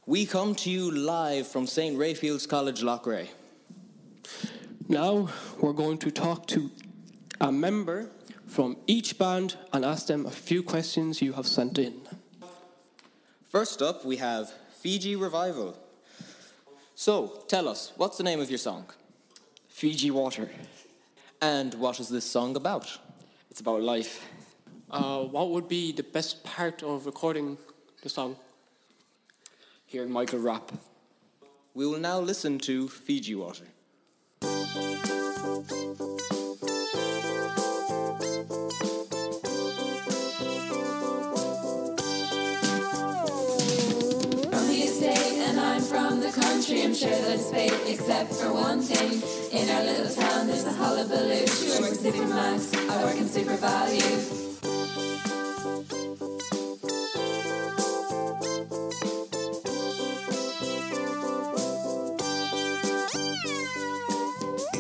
We 0.07 0.27
come 0.27 0.57
to 0.57 0.69
you 0.69 0.91
live 0.91 1.47
from 1.47 1.69
St. 1.69 1.97
Raphael's 1.97 2.49
College, 2.49 2.83
Loughrea. 2.83 3.29
Now 4.89 5.29
we're 5.61 5.73
going 5.73 5.99
to 5.99 6.11
talk 6.11 6.49
to 6.49 6.69
a 7.41 7.53
member 7.53 8.11
from 8.49 8.77
each 8.89 9.19
band 9.19 9.55
and 9.73 9.85
ask 9.85 10.09
them 10.09 10.27
a 10.27 10.33
few 10.33 10.65
questions 10.65 11.23
you 11.23 11.35
have 11.35 11.47
sent 11.47 11.79
in. 11.79 11.95
First 13.49 13.83
up, 13.83 14.05
we 14.05 14.17
have 14.17 14.53
Fiji 14.81 15.15
Revival. 15.15 15.79
So, 16.97 17.45
tell 17.47 17.69
us, 17.69 17.93
what's 17.97 18.19
the 18.19 18.25
name 18.25 18.41
of 18.41 18.51
your 18.51 18.59
song? 18.59 18.87
Fiji 19.69 20.11
Water. 20.11 20.51
And 21.41 21.75
what 21.75 22.01
is 22.01 22.09
this 22.09 22.25
song 22.25 22.57
about? 22.57 22.99
It's 23.51 23.61
about 23.61 23.81
life. 23.83 24.27
Uh, 24.91 25.21
what 25.21 25.51
would 25.51 25.69
be 25.69 25.93
the 25.93 26.03
best 26.03 26.43
part 26.43 26.83
of 26.83 27.07
recording 27.07 27.57
the 28.03 28.09
song? 28.09 28.37
Hearing 29.87 30.11
Michael 30.11 30.41
rap. 30.41 30.73
We 31.75 31.87
will 31.87 32.01
now 32.01 32.19
listen 32.19 32.59
to 32.61 32.89
Fiji 32.89 33.37
Water. 33.37 33.67
The 46.29 46.41
country. 46.43 46.83
I'm 46.83 46.95
sure 46.95 47.09
it's 47.11 47.51
fate, 47.51 47.73
except 47.87 48.35
for 48.35 48.53
one 48.53 48.83
thing. 48.83 49.23
In 49.51 49.69
our 49.71 49.83
little 49.83 50.15
town, 50.15 50.47
there's 50.47 50.67
a 50.67 50.73
hullabaloo. 50.73 51.47
She 51.47 51.81
works 51.81 52.05
in 52.05 52.13
Supermax, 52.13 52.75
I 52.91 53.05
work 53.05 53.17
in 53.17 53.25
SuperValu. 53.25 54.03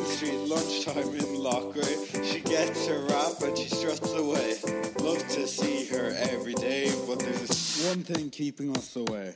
Street 0.04 0.42
lunchtime 0.48 1.14
in 1.14 1.40
Loughrea. 1.40 2.24
She 2.30 2.40
gets 2.40 2.86
her 2.88 3.00
rap 3.06 3.40
and 3.42 3.56
she 3.56 3.68
struts 3.70 4.12
away. 4.12 4.58
Love 5.00 5.26
to 5.28 5.46
see 5.46 5.86
her 5.86 6.14
every 6.30 6.54
day, 6.54 6.92
but 7.06 7.20
there's 7.20 7.86
one 7.86 8.02
thing 8.02 8.28
keeping 8.28 8.76
us 8.76 8.96
away. 8.96 9.34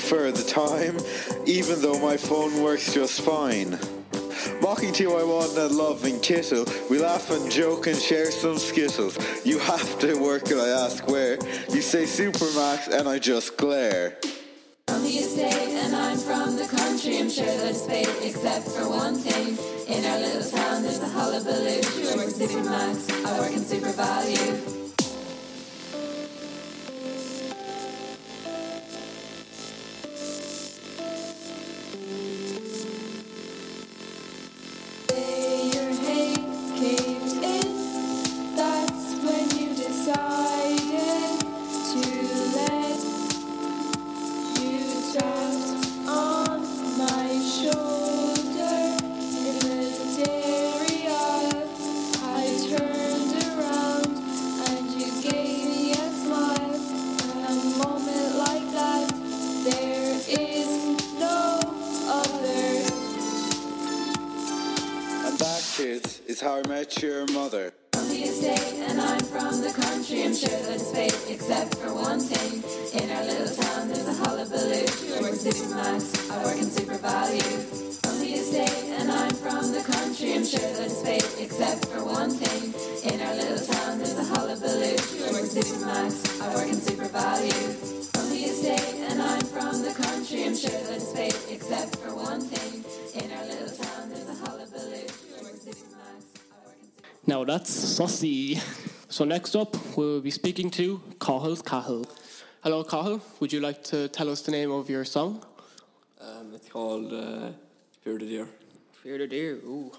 I 0.00 0.02
for 0.02 0.32
the 0.32 0.42
time, 0.42 0.96
even 1.46 1.82
though 1.82 1.98
my 1.98 2.16
phone 2.16 2.62
works 2.62 2.94
just 2.94 3.20
fine. 3.20 3.78
Mocking 4.62 4.92
to 4.94 5.14
I 5.14 5.24
want 5.24 5.56
a 5.58 5.66
loving 5.66 6.20
kittle. 6.20 6.64
We 6.88 6.98
laugh 6.98 7.30
and 7.30 7.50
joke 7.50 7.86
and 7.86 7.96
share 7.96 8.30
some 8.30 8.58
skittles. 8.58 9.18
You 9.44 9.58
have 9.58 9.98
to 10.00 10.14
work 10.18 10.50
and 10.50 10.60
I 10.60 10.68
ask 10.68 11.06
where. 11.06 11.38
You 11.68 11.82
say 11.82 12.04
Supermax 12.04 12.88
and 12.88 13.08
I 13.08 13.18
just 13.18 13.56
glare. 13.56 14.18
From 14.88 15.02
the 15.02 15.08
estate, 15.08 15.52
and 15.84 15.94
I'm 15.94 16.18
from 16.18 16.56
the 16.56 16.66
country. 16.66 17.18
I'm 17.18 17.30
sure 17.30 17.44
that 17.44 17.68
it's 17.68 17.86
fate, 17.86 18.08
except 18.22 18.68
for 18.68 18.88
one 18.88 19.16
thing. 19.16 19.58
In 19.86 20.04
our 20.04 20.18
little 20.18 20.50
town, 20.50 20.82
there's 20.82 21.02
a 21.02 21.08
hullabaloo. 21.08 21.82
She 21.82 22.02
work 22.16 22.26
in 22.26 22.32
Supermax, 22.32 23.26
I 23.26 23.38
work 23.38 23.52
in 23.52 23.60
SuperValu. 23.60 24.79
Now 97.30 97.44
that's 97.44 97.70
Sussy. 97.70 98.58
So 99.08 99.24
next 99.24 99.54
up, 99.54 99.76
we'll 99.96 100.20
be 100.20 100.32
speaking 100.32 100.68
to 100.72 101.00
Cahill 101.20 101.58
Cahill. 101.58 102.04
Hello, 102.64 102.82
Cahill. 102.82 103.20
Would 103.38 103.52
you 103.52 103.60
like 103.60 103.84
to 103.84 104.08
tell 104.08 104.28
us 104.28 104.42
the 104.42 104.50
name 104.50 104.72
of 104.72 104.90
your 104.90 105.04
song? 105.04 105.44
Um, 106.20 106.50
it's 106.56 106.68
called 106.68 107.12
uh, 107.12 107.50
Fear 108.02 108.18
the 108.18 108.26
Deer. 108.26 108.48
Fear 109.04 109.18
the 109.18 109.28
Deer. 109.28 109.52
Ooh. 109.64 109.92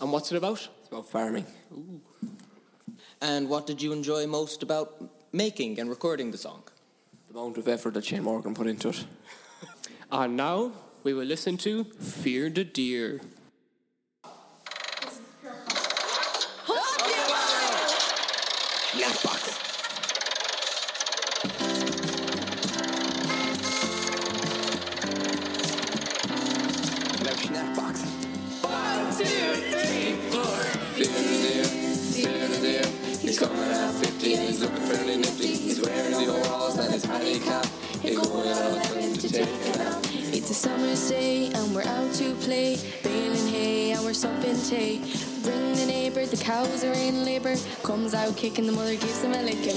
And 0.00 0.10
what's 0.10 0.32
it 0.32 0.38
about? 0.38 0.68
It's 0.80 0.88
about 0.88 1.08
farming. 1.08 1.46
Ooh. 1.72 2.00
And 3.20 3.48
what 3.48 3.68
did 3.68 3.80
you 3.80 3.92
enjoy 3.92 4.26
most 4.26 4.64
about 4.64 4.88
making 5.32 5.78
and 5.78 5.88
recording 5.88 6.32
the 6.32 6.38
song? 6.38 6.64
The 7.28 7.38
amount 7.38 7.58
of 7.58 7.68
effort 7.68 7.94
that 7.94 8.04
Shane 8.06 8.24
Morgan 8.24 8.54
put 8.54 8.66
into 8.66 8.88
it. 8.88 9.04
And 10.10 10.36
now 10.36 10.72
we 11.04 11.14
will 11.14 11.26
listen 11.26 11.56
to 11.58 11.84
Fear 11.84 12.50
the 12.50 12.64
Deer. 12.64 13.20
He's 33.30 33.38
coming 33.38 33.58
15, 34.00 34.38
he's 34.38 34.60
looking 34.60 34.76
fairly 34.78 35.16
nifty. 35.18 35.46
He's 35.48 35.80
wearing 35.80 36.10
the 36.10 36.80
and 36.80 36.92
his 36.92 37.04
cap. 37.44 37.66
He's 38.00 38.18
going 38.18 38.48
out 38.48 38.82
to 38.82 39.28
take 39.28 39.76
nap. 39.76 40.04
It's 40.32 40.50
a 40.50 40.54
summer's 40.54 41.08
day 41.10 41.52
and 41.52 41.74
we're 41.74 41.84
out 41.84 42.14
to 42.14 42.34
play. 42.36 42.76
Baling 43.02 43.48
hay 43.48 43.92
and 43.92 44.02
we're 44.02 44.14
stumping 44.14 44.56
tea. 44.62 45.00
Bring 45.42 45.74
the 45.74 45.86
neighbour, 45.86 46.24
the 46.24 46.38
cows 46.38 46.82
are 46.82 46.94
in 46.94 47.24
labour. 47.24 47.56
Comes 47.82 48.14
out 48.14 48.36
kicking, 48.36 48.66
the 48.66 48.72
mother 48.72 48.96
gives 48.96 49.22
him 49.22 49.32
a 49.34 49.42
licking. 49.42 49.76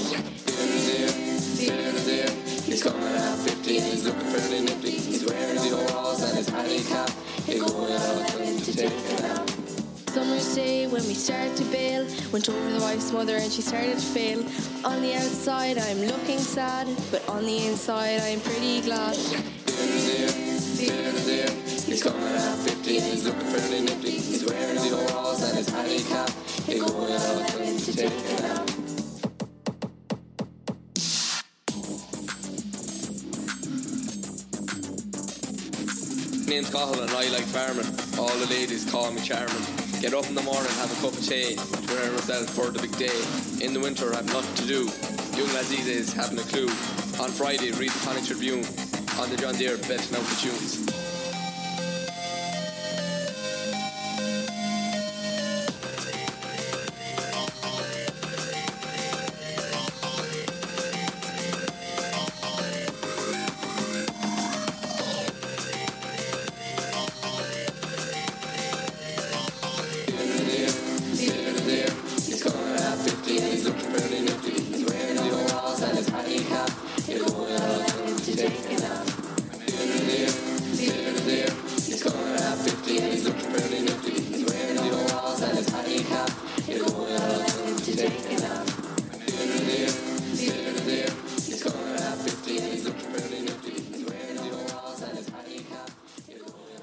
He's 2.64 2.82
coming 2.82 3.02
at 3.04 3.36
15, 3.36 3.82
he's 3.82 4.04
looking 4.04 4.20
fairly 4.22 4.60
nifty. 4.62 4.90
He's 4.90 5.24
wearing 5.24 5.54
the 5.56 5.70
overalls 5.76 6.22
and 6.22 6.38
his 6.38 6.48
paddy 6.50 6.82
cap. 6.82 7.10
He's 7.46 7.60
going 7.62 7.92
out 7.92 8.43
Summer's 8.74 10.52
day 10.52 10.88
when 10.88 11.06
we 11.06 11.14
start 11.14 11.54
to 11.56 11.64
bail, 11.66 12.04
went 12.32 12.48
over 12.48 12.72
the 12.72 12.80
wife's 12.80 13.12
mother 13.12 13.36
and 13.36 13.52
she 13.52 13.62
started 13.62 13.94
to 13.94 14.04
fail. 14.04 14.40
On 14.84 15.00
the 15.00 15.14
outside 15.14 15.78
I'm 15.78 16.00
looking 16.00 16.40
sad, 16.40 16.88
but 17.12 17.28
on 17.28 17.46
the 17.46 17.68
inside 17.68 18.20
I'm 18.22 18.40
pretty 18.40 18.80
glad. 18.80 19.14
He's 21.86 22.02
coming 22.02 22.22
at 22.24 22.56
15, 22.56 23.00
he's 23.00 23.24
looking 23.24 23.40
fairly 23.42 23.80
nifty. 23.82 24.10
He's 24.10 24.44
wearing 24.44 24.74
the 24.74 24.90
overalls 24.90 25.44
and 25.44 25.56
his 25.56 25.68
handy 25.68 26.02
cap. 26.02 26.30
He's 26.66 26.82
going 26.82 27.12
out 27.12 27.46
to 27.46 27.92
take 27.92 28.10
a 28.10 28.52
out. 28.54 28.70
name's 36.48 36.70
Cahill 36.70 37.02
and 37.02 37.10
I 37.10 37.28
like 37.30 37.44
farming. 37.44 38.03
All 38.18 38.36
the 38.38 38.46
ladies 38.46 38.88
call 38.90 39.10
me 39.10 39.20
charming. 39.20 39.64
Get 40.00 40.14
up 40.14 40.26
in 40.28 40.34
the 40.34 40.42
morning, 40.42 40.70
have 40.78 40.90
a 40.90 41.00
cup 41.00 41.12
of 41.12 41.26
tea. 41.26 41.56
Prepare 41.56 42.12
myself 42.12 42.48
for 42.50 42.70
the 42.70 42.80
big 42.80 42.96
day. 42.96 43.64
In 43.64 43.72
the 43.72 43.80
winter, 43.80 44.14
I've 44.14 44.26
nothing 44.26 44.54
to 44.54 44.66
do. 44.66 44.82
Young 45.36 45.52
lads 45.54 45.68
these 45.68 45.84
days 45.84 46.12
haven't 46.12 46.38
a 46.38 46.42
clue. 46.44 46.68
On 47.22 47.30
Friday, 47.30 47.72
read 47.72 47.90
the 47.90 48.00
Connacht 48.04 48.26
Tribune. 48.26 48.64
On 49.18 49.28
the 49.30 49.36
John 49.36 49.54
Deere, 49.54 49.78
betting 49.78 50.14
out 50.16 50.22
the 50.22 50.36
tunes. 50.40 50.83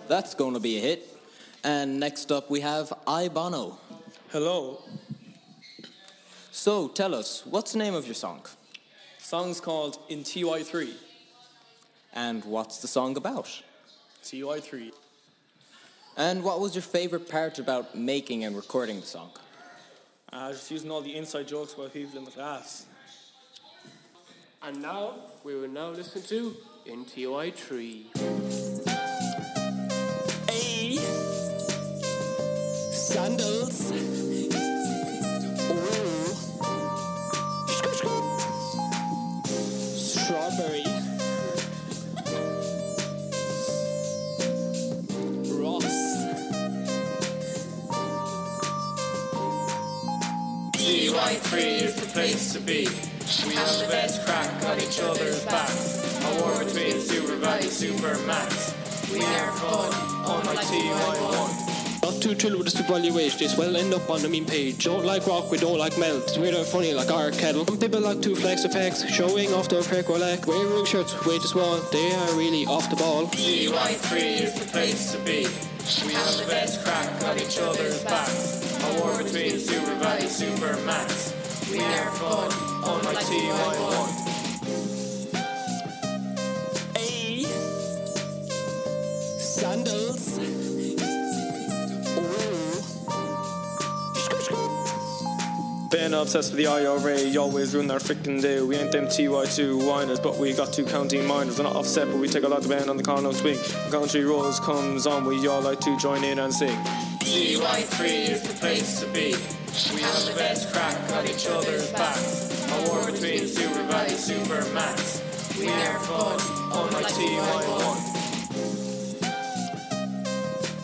That's 0.08 0.34
going 0.36 0.54
to 0.54 0.60
be 0.60 0.78
a 0.78 0.80
hit. 0.80 1.08
And 1.64 2.00
next 2.00 2.32
up, 2.32 2.50
we 2.50 2.62
have 2.62 2.94
I 3.08 3.28
Bono. 3.28 3.78
Hello. 4.30 4.84
So 6.52 6.88
tell 6.88 7.14
us, 7.14 7.46
what's 7.46 7.74
the 7.74 7.80
name 7.80 7.94
of 7.94 8.06
your 8.06 8.16
song? 8.16 8.46
Song's 9.20 9.60
called 9.60 10.00
In 10.10 10.20
TY3. 10.20 11.11
And 12.14 12.44
what's 12.44 12.80
the 12.80 12.88
song 12.88 13.16
about? 13.16 13.62
TY3. 14.24 14.92
And 16.18 16.44
what 16.44 16.60
was 16.60 16.76
your 16.76 16.82
favorite 16.82 17.30
part 17.30 17.58
about 17.58 17.96
making 17.96 18.44
and 18.44 18.56
recording 18.56 19.00
the 19.00 19.06
song? 19.06 19.32
Uh, 20.32 20.52
just 20.52 20.70
using 20.70 20.92
all 20.92 21.02
the 21.02 21.16
inside 21.16 21.48
jokes 21.48 21.74
about 21.74 21.94
people 21.94 22.18
in 22.18 22.26
the 22.26 22.32
class. 22.32 22.86
And 24.62 24.82
now 24.82 25.16
we 25.44 25.56
will 25.56 25.70
now 25.70 25.90
listen 25.90 26.22
to 26.24 26.56
In 26.86 27.06
TY3. 27.06 28.06
Hey, 30.50 30.98
sandals. 32.92 33.92
Ooh. 35.72 36.12
Strawberry. 39.98 40.91
TY3 51.22 51.82
is 51.84 51.96
the 51.98 52.08
place 52.08 52.52
to 52.54 52.60
be. 52.60 52.88
We 53.48 53.54
have 53.54 53.78
the 53.78 53.86
best 53.90 54.26
crack 54.26 54.50
on 54.66 54.82
each 54.82 55.00
other's 55.00 55.46
backs. 55.46 56.20
A 56.26 56.42
war 56.42 56.58
between 56.58 56.96
SuperValu 56.98 57.70
Super 57.70 58.18
Max. 58.26 58.74
We 59.14 59.22
are 59.22 59.52
fun 59.52 59.94
on 60.26 60.44
my 60.48 60.56
TY1. 60.56 62.02
Not 62.02 62.22
too 62.24 62.34
thrilled 62.34 62.58
with 62.58 62.66
this 62.66 62.80
evaluation, 62.80 63.38
this 63.38 63.56
will 63.56 63.78
end 63.78 63.94
up 63.94 64.10
on 64.10 64.24
the 64.24 64.30
mean 64.30 64.46
page. 64.46 64.84
Don't 64.84 65.06
like 65.06 65.28
rock, 65.28 65.52
we 65.52 65.60
don't 65.60 65.78
like 65.78 65.96
melt. 66.00 66.36
Weird 66.40 66.56
and 66.56 66.66
funny 66.66 66.92
like 66.96 67.12
our 67.12 67.30
kettle. 67.30 67.68
Some 67.68 67.78
people 67.78 68.02
like 68.02 68.24
to 68.24 68.36
flex 68.36 68.64
the 68.64 68.70
pecs, 68.70 69.08
showing 69.08 69.54
off 69.54 69.70
their 69.70 69.84
fake 69.84 70.10
or 70.10 70.18
like. 70.18 70.48
Wearing 70.48 70.86
shirts 70.86 71.14
way 71.28 71.38
too 71.38 71.48
small, 71.48 71.78
they 71.92 72.16
are 72.16 72.34
really 72.34 72.66
off 72.66 72.90
the 72.90 72.96
ball. 72.96 73.28
TY3 73.28 74.42
is 74.42 74.54
the 74.56 74.66
place 74.72 75.12
to 75.12 75.20
be. 75.20 75.46
We 76.04 76.14
have 76.14 76.38
the 76.38 76.46
best 76.50 76.84
crack 76.84 77.24
on 77.26 77.38
each 77.38 77.60
other's 77.60 78.04
backs. 78.06 78.71
A 78.84 79.00
war 79.00 79.16
between 79.18 79.54
SuperValu 79.54 80.28
Super 80.28 80.76
Max. 80.86 81.34
We 81.72 81.80
are 81.80 82.12
fun 82.12 82.52
on 82.84 83.04
my 83.04 83.14
TY1. 83.14 84.10
Hey, 86.98 87.46
sandals. 89.38 90.40
Been 95.92 96.14
obsessed 96.16 96.52
with 96.52 96.58
the 96.58 96.68
IRA, 96.68 97.20
you 97.20 97.40
always 97.40 97.76
ruin 97.76 97.92
our 97.92 98.00
freaking 98.00 98.42
day. 98.42 98.62
We 98.62 98.78
ain't 98.78 98.92
them 98.92 99.06
TY2 99.06 99.86
whiners, 99.88 100.20
but 100.20 100.38
we 100.38 100.54
got 100.54 100.74
two 100.74 100.86
county 100.86 101.22
miners. 101.22 101.60
We're 101.60 101.66
not 101.66 101.76
offset, 101.76 102.08
but 102.08 102.18
we 102.18 102.28
take 102.28 102.44
a 102.44 102.48
lot 102.48 102.64
to 102.64 102.70
band 102.70 102.90
on 102.90 102.98
the 102.98 103.04
Connaught 103.04 103.36
swing. 103.36 103.58
The 103.58 103.90
country 103.92 104.24
rolls 104.24 104.60
comes 104.60 105.06
on, 105.06 105.26
we 105.26 105.46
all 105.48 105.62
like 105.62 105.80
to 105.82 105.96
join 106.00 106.24
in 106.24 106.40
and 106.40 106.52
sing. 106.54 106.78
TY3 107.32 108.30
is 108.30 108.42
the 108.44 108.54
place 108.56 109.00
to 109.00 109.06
be. 109.08 109.32
We 109.96 110.02
have 110.02 110.26
the 110.26 110.34
best 110.36 110.74
crack 110.74 110.94
on 111.14 111.26
each 111.26 111.48
other's 111.48 111.90
backs. 111.94 112.70
A 112.70 112.90
war 112.90 113.06
between 113.06 113.46
SuperValu 113.46 114.18
Super 114.18 114.66
Max. 114.74 115.22
We 115.58 115.70
are 115.70 116.00
fun 116.00 116.42
on 116.74 116.92
my 116.92 117.04
TY1. 117.04 118.00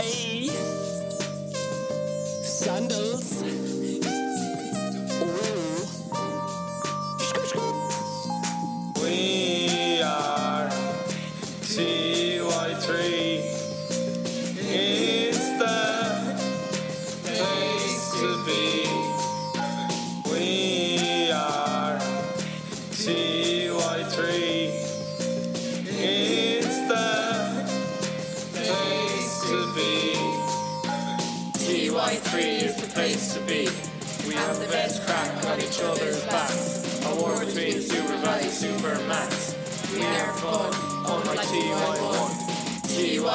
Hey, 0.01 0.47
sandals. 2.45 3.36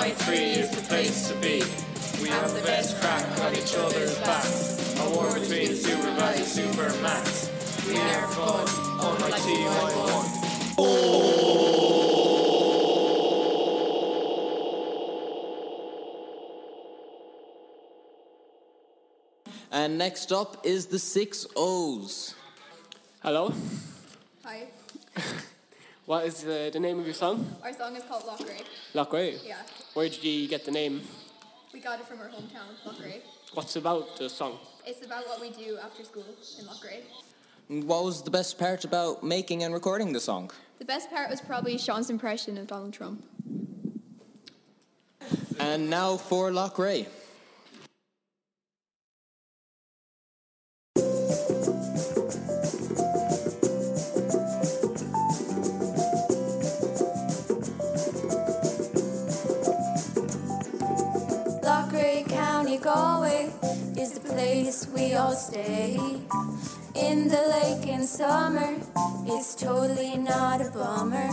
TY3 0.03 0.57
is 0.57 0.70
the 0.70 0.82
place 0.88 1.28
to 1.28 1.34
be. 1.36 1.62
We 2.20 2.28
have 2.30 2.53
the 2.53 2.61
best 2.62 3.00
crack 3.00 3.22
on 3.42 3.55
each 3.55 3.72
other's 3.76 4.18
backs. 4.18 4.96
A 4.98 5.09
war 5.11 5.32
between 5.32 5.68
SuperValu 5.68 6.42
Super 6.42 6.92
Max. 7.00 7.48
We 7.86 7.96
are 7.96 8.26
fun 8.32 8.66
on 8.98 9.20
my 9.20 9.30
TY1. 9.30 10.42
And 19.70 19.98
next 19.98 20.32
up 20.32 20.66
is 20.66 20.86
the 20.86 20.98
six 20.98 21.46
O's. 21.55 22.34
Hello, 23.22 23.55
Hi. 24.42 24.66
what 26.07 26.24
is 26.24 26.44
uh, 26.44 26.70
the 26.72 26.80
name 26.80 26.98
of 26.98 27.05
your 27.05 27.14
song? 27.14 27.46
Our 27.62 27.72
song 27.72 27.96
is 27.96 28.03
called 28.05 28.24
Loughrea. 28.24 28.64
Loughrea. 28.94 29.38
Yeah. 29.46 29.57
Where 29.94 30.09
did 30.09 30.24
you 30.24 30.48
get 30.48 30.64
the 30.64 30.70
name? 30.70 31.03
We 31.72 31.80
got 31.80 32.00
it 32.00 32.07
from 32.07 32.18
our 32.20 32.28
hometown, 32.28 32.68
Loughrea. 32.84 33.20
What's 33.55 33.76
about 33.76 34.16
the 34.16 34.28
song? 34.28 34.59
It's 34.86 35.05
about 35.05 35.26
what 35.28 35.40
we 35.40 35.50
do 35.50 35.78
after 35.82 36.05
school 36.05 36.24
in 36.59 36.66
Loughrea. 36.66 37.03
What 37.86 38.05
was 38.05 38.22
the 38.22 38.30
best 38.30 38.59
part 38.59 38.84
about 38.84 39.22
making 39.22 39.62
and 39.62 39.72
recording 39.72 40.12
the 40.12 40.20
song? 40.20 40.50
The 40.78 40.84
best 40.84 41.11
part 41.11 41.30
was 41.30 41.40
probably 41.40 41.78
Sean's 41.78 42.11
impression 42.11 42.59
of 42.59 42.66
Donald 42.66 42.92
Trump. 42.92 43.24
And 45.61 45.88
now 45.88 46.16
for 46.16 46.50
Loughrea. 46.50 47.07
Place 64.43 64.88
we 64.88 65.14
all 65.14 65.36
stay. 65.36 65.95
In 66.97 67.28
the 67.28 67.43
lake 67.55 67.86
in 67.86 68.05
summer, 68.05 68.74
it's 69.24 69.55
totally 69.55 70.16
not 70.16 70.61
a 70.61 70.68
bummer. 70.70 71.30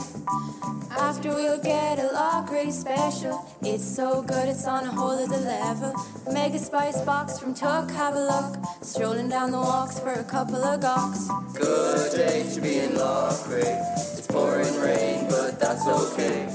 After 0.91 1.29
we'll 1.29 1.59
get 1.59 1.97
a 1.97 2.13
lock 2.13 2.49
Loughrea 2.49 2.71
special. 2.71 3.43
It's 3.63 3.83
so 3.83 4.21
good, 4.21 4.47
it's 4.47 4.67
on 4.67 4.83
a 4.83 4.91
whole 4.91 5.17
other 5.25 5.37
level. 5.37 5.91
Mega 6.31 6.59
spice 6.59 7.01
box 7.01 7.39
from 7.39 7.55
Tuck, 7.55 7.89
have 7.89 8.13
a 8.13 8.25
look. 8.31 8.63
Strolling 8.83 9.29
down 9.29 9.49
the 9.53 9.57
walks 9.57 9.99
for 9.99 10.13
a 10.13 10.23
couple 10.23 10.63
of 10.63 10.79
gawks. 10.79 11.27
Good 11.55 12.11
day 12.11 12.47
to 12.53 12.61
be 12.61 12.77
in 12.77 12.91
Loughrea. 12.91 13.91
It's 13.97 14.27
pouring 14.27 14.79
rain, 14.79 15.25
but 15.29 15.59
that's 15.59 15.87
okay. 15.87 16.45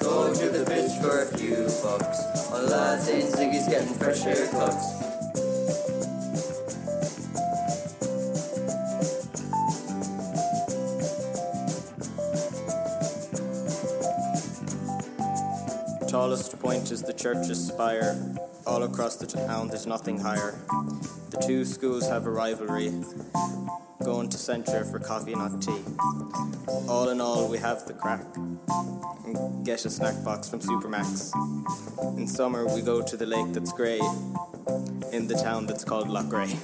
Go 0.00 0.32
to 0.32 0.48
the 0.48 0.64
beach 0.70 0.94
for 1.02 1.22
a 1.22 1.26
few 1.36 1.66
bucks. 1.82 2.52
All 2.52 2.62
lads 2.62 3.08
in 3.08 3.26
Ziggy's 3.26 3.66
getting 3.66 3.94
fresh 3.94 4.20
haircuts. 4.20 5.03
Tallest 16.24 16.58
point 16.58 16.90
is 16.90 17.02
the 17.02 17.12
church's 17.12 17.68
spire. 17.68 18.16
All 18.66 18.82
across 18.84 19.16
the 19.16 19.26
town, 19.26 19.68
there's 19.68 19.86
nothing 19.86 20.18
higher. 20.18 20.58
The 21.28 21.36
two 21.46 21.66
schools 21.66 22.08
have 22.08 22.24
a 22.24 22.30
rivalry. 22.30 22.90
Going 24.02 24.30
to 24.30 24.38
Centre 24.38 24.86
for 24.86 24.98
coffee, 24.98 25.34
not 25.34 25.60
tea. 25.60 25.82
All 26.88 27.10
in 27.10 27.20
all, 27.20 27.46
we 27.46 27.58
have 27.58 27.86
the 27.86 27.92
crack. 27.92 28.24
And 29.26 29.66
Get 29.66 29.84
a 29.84 29.90
snack 29.90 30.24
box 30.24 30.48
from 30.48 30.60
Supermac's. 30.60 31.30
In 32.16 32.26
summer, 32.26 32.74
we 32.74 32.80
go 32.80 33.02
to 33.02 33.18
the 33.18 33.26
lake 33.26 33.52
that's 33.52 33.74
grey. 33.74 34.00
In 35.14 35.28
the 35.28 35.34
town 35.36 35.66
that's 35.66 35.84
called 35.84 36.08
Loughrea. 36.08 36.58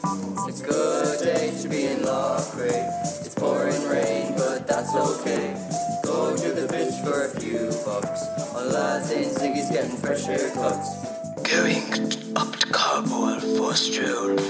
It's 0.49 0.61
a 0.61 0.67
good 0.67 1.21
day 1.23 1.53
to 1.63 1.69
be 1.69 1.85
in 1.87 1.99
Loughrea. 2.01 3.01
It's 3.25 3.33
pouring 3.37 3.81
rain, 3.89 4.35
but 4.37 4.67
that's 4.67 4.93
okay. 4.93 5.55
Go 6.03 6.37
to 6.37 6.49
the 6.51 6.67
beach 6.67 6.99
for 7.05 7.27
a 7.27 7.31
few 7.41 7.71
bucks. 7.87 8.27
All 8.53 8.65
lads 8.65 9.13
in 9.13 9.23
Ziggy's 9.23 9.71
getting 9.71 9.97
fresh 9.99 10.25
haircuts. 10.27 10.89
Going 11.49 12.37
up 12.37 12.57
to 12.57 12.67
Carbowell 12.73 13.39
for 13.39 13.71
a 13.71 13.77
stroll. 13.77 14.41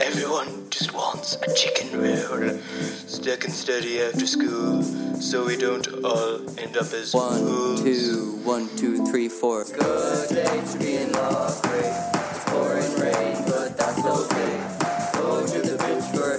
Everyone 0.00 0.70
just 0.70 0.94
wants 0.94 1.36
a 1.36 1.54
chicken 1.54 2.00
roll. 2.00 2.58
Stuck 3.06 3.44
and 3.44 3.52
steady 3.52 4.00
after 4.00 4.26
school, 4.26 4.82
so 5.20 5.44
we 5.44 5.58
don't 5.58 5.86
all 6.02 6.40
end 6.58 6.78
up 6.78 6.90
as 6.94 7.12
One, 7.12 7.38
fools. 7.40 7.82
two, 7.82 8.40
one, 8.42 8.74
two, 8.78 9.04
three, 9.06 9.28
four. 9.28 9.60
It's 9.60 9.72
a 9.72 9.76
good 9.76 10.28
day 10.30 10.64
to 10.72 10.78
be 10.78 10.96
in 10.96 11.10
Loughrea. 11.10 12.16
It's 12.30 12.44
pouring 12.46 12.94
rain, 13.00 13.49
that's 13.96 14.06
okay. 14.06 14.60
Go 15.14 15.46
to 15.46 15.58
the 15.62 15.76
beach 15.78 16.04
for 16.14 16.29